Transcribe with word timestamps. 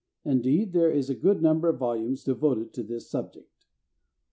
Indeed, 0.25 0.73
there 0.73 0.89
is 0.89 1.11
a 1.11 1.13
good 1.13 1.43
number 1.43 1.69
of 1.69 1.77
volumes 1.77 2.23
devoted 2.23 2.73
to 2.73 2.81
this 2.81 3.07
subject. 3.07 3.67